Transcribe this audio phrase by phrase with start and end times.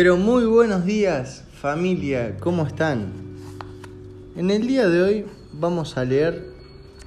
[0.00, 3.10] Pero muy buenos días familia, ¿cómo están?
[4.36, 6.46] En el día de hoy vamos a leer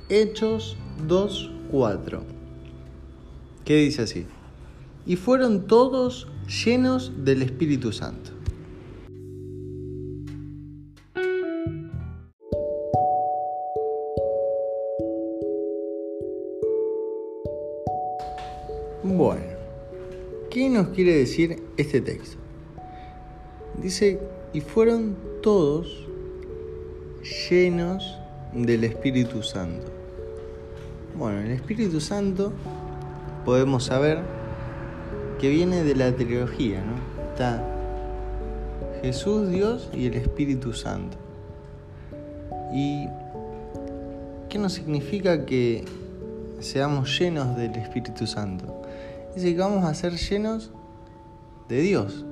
[0.09, 0.76] Hechos
[1.08, 2.20] 2.4,
[3.63, 4.26] que dice así,
[5.05, 6.27] y fueron todos
[6.66, 8.32] llenos del Espíritu Santo.
[19.02, 19.46] Bueno,
[20.49, 22.51] ¿qué nos quiere decir este texto?
[23.77, 24.20] Dice,
[24.54, 26.08] y fueron todos
[27.50, 28.18] llenos
[28.54, 29.88] del Espíritu Santo.
[31.18, 32.52] Bueno, el Espíritu Santo
[33.46, 34.20] podemos saber
[35.40, 36.96] que viene de la trilogía, ¿no?
[37.32, 37.64] Está
[39.02, 41.18] Jesús, Dios y el Espíritu Santo.
[42.74, 43.08] ¿Y
[44.49, 45.86] qué nos significa que
[46.60, 48.82] seamos llenos del Espíritu Santo?
[49.36, 50.72] Dice que vamos a ser llenos
[51.68, 52.26] de Dios,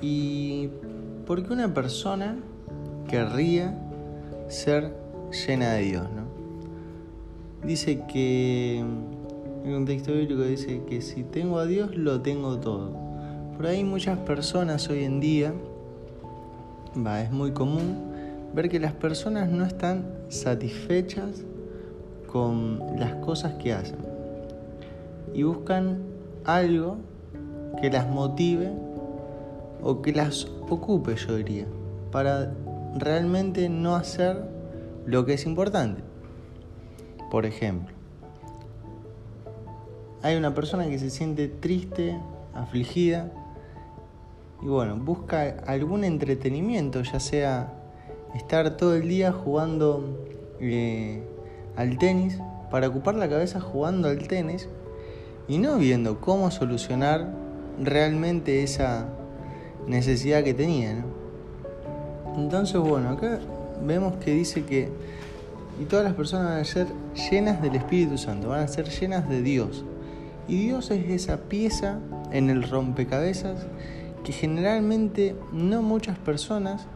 [0.00, 0.68] ¿Y
[1.26, 2.36] por qué una persona
[3.08, 3.76] querría
[4.48, 4.94] ser
[5.46, 6.04] llena de Dios?
[6.14, 7.66] ¿no?
[7.66, 12.92] Dice que, en un texto bíblico dice que si tengo a Dios, lo tengo todo.
[13.56, 15.52] Por ahí muchas personas hoy en día,
[16.96, 17.96] va, es muy común
[18.54, 21.44] ver que las personas no están satisfechas
[22.26, 23.98] con las cosas que hacen
[25.34, 25.98] y buscan
[26.44, 26.98] algo
[27.80, 28.70] que las motive
[29.82, 31.66] o que las ocupe, yo diría,
[32.10, 32.52] para
[32.96, 34.42] realmente no hacer
[35.06, 36.02] lo que es importante.
[37.30, 37.94] Por ejemplo,
[40.22, 42.18] hay una persona que se siente triste,
[42.54, 43.30] afligida,
[44.60, 47.72] y bueno, busca algún entretenimiento, ya sea
[48.34, 50.18] estar todo el día jugando
[50.60, 51.22] eh,
[51.76, 52.40] al tenis,
[52.70, 54.68] para ocupar la cabeza jugando al tenis
[55.46, 57.32] y no viendo cómo solucionar
[57.82, 59.08] realmente esa
[59.88, 61.04] necesidad que tenía.
[62.36, 63.40] Entonces, bueno, acá
[63.84, 64.88] vemos que dice que
[65.80, 66.88] y todas las personas van a ser
[67.30, 69.84] llenas del Espíritu Santo, van a ser llenas de Dios.
[70.48, 71.98] Y Dios es esa pieza
[72.32, 73.66] en el rompecabezas
[74.24, 76.86] que generalmente no muchas personas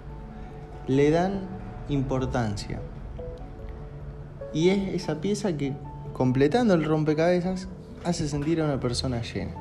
[0.89, 1.43] le dan
[1.89, 2.81] importancia.
[4.53, 5.75] Y es esa pieza que
[6.13, 7.69] completando el rompecabezas
[8.05, 9.53] hace sentir a una persona llena.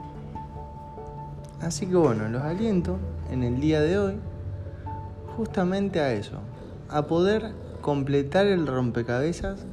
[1.62, 2.98] Así que bueno, los aliento
[3.30, 4.16] en el día de hoy
[5.38, 6.40] justamente a eso,
[6.90, 9.66] a poder completar el rompecabezas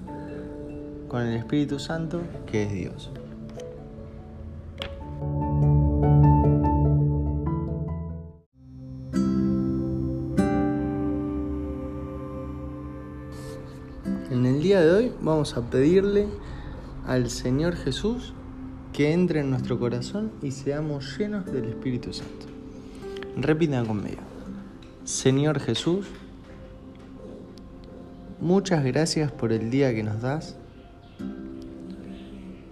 [1.08, 3.10] con el Espíritu Santo que es Dios.
[14.30, 16.28] En el día de hoy vamos a pedirle
[17.06, 18.34] al Señor Jesús
[18.98, 22.46] que entre en nuestro corazón y seamos llenos del Espíritu Santo.
[23.36, 24.22] Repitan conmigo.
[25.04, 26.08] Señor Jesús,
[28.40, 30.56] muchas gracias por el día que nos das.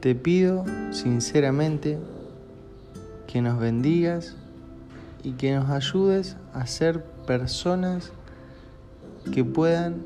[0.01, 1.97] Te pido sinceramente
[3.29, 4.35] que nos bendigas
[5.23, 8.11] y que nos ayudes a ser personas
[9.33, 10.03] que puedan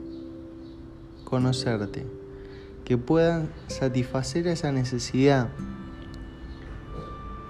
[1.24, 2.04] conocerte,
[2.84, 5.48] que puedan satisfacer esa necesidad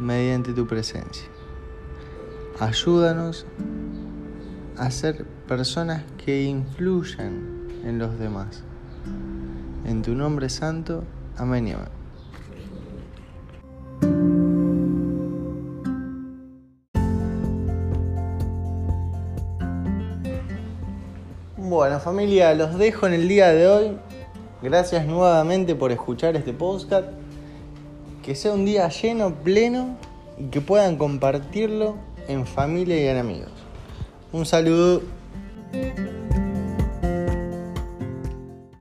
[0.00, 1.28] mediante tu presencia.
[2.58, 3.46] Ayúdanos
[4.76, 8.64] a ser personas que influyan en los demás.
[9.84, 11.04] En tu nombre santo,
[11.36, 11.88] amén y amén.
[21.56, 23.98] Bueno familia, los dejo en el día de hoy.
[24.62, 27.08] Gracias nuevamente por escuchar este podcast
[28.22, 29.96] que sea un día lleno, pleno
[30.38, 31.96] y que puedan compartirlo
[32.28, 33.50] en familia y en amigos.
[34.32, 35.02] Un saludo.